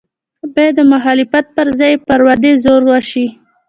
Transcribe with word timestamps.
باید 0.53 0.73
د 0.77 0.81
مخالفت 0.93 1.45
پر 1.55 1.67
ځای 1.79 1.91
یې 1.93 2.03
پر 2.07 2.19
ودې 2.27 2.53
زور 2.63 2.81
وشي. 2.89 3.25